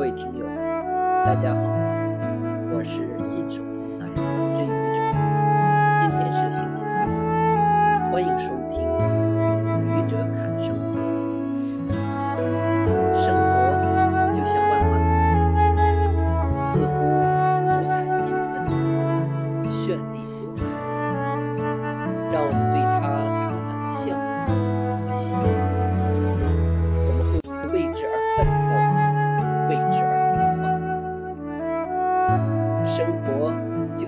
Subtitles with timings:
[0.00, 0.46] 各位听友
[1.26, 1.89] 大家好。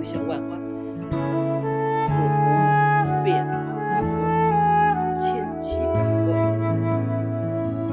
[0.02, 0.58] 不想万般，
[2.02, 2.28] 似乎
[3.22, 3.54] 变化
[4.02, 5.94] 无端，千奇百
[6.26, 6.34] 怪，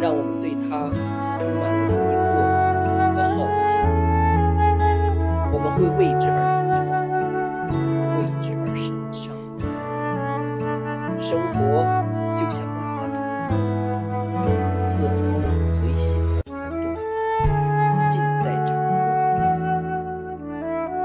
[0.01, 0.89] 让我们对它
[1.37, 2.33] 充满了疑惑
[3.13, 3.69] 和好奇。
[5.53, 6.33] 我们会为之而，
[8.17, 9.29] 为之而神伤。
[11.19, 11.68] 生活。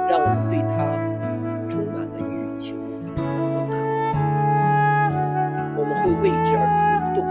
[0.09, 0.75] 让我们对它
[1.69, 2.77] 充满了欲求。
[3.17, 3.23] 和
[3.71, 3.71] 渴望
[5.77, 6.83] 我们会为之而主
[7.15, 7.23] 动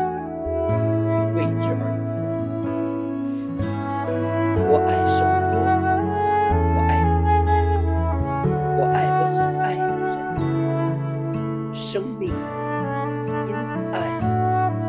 [1.36, 2.64] 为之而努力。
[4.70, 5.54] 我爱生活
[6.76, 7.42] 我爱自己
[8.78, 10.02] 我爱我所爱的人。
[11.74, 11.84] 生
[12.20, 12.30] 命
[13.48, 13.52] 因
[13.94, 14.26] 爱而
[14.80, 14.84] 伟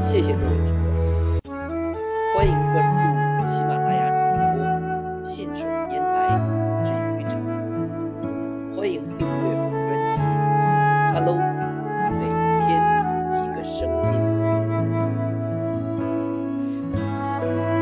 [0.00, 0.02] 大。
[0.02, 0.74] 谢谢各位朋友
[2.34, 2.76] 欢迎关
[3.18, 3.23] 注。
[11.24, 11.53] Hallelujah.